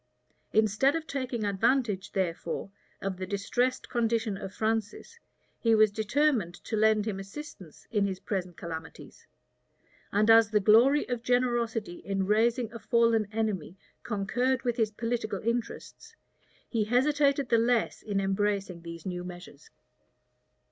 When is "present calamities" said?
8.19-9.27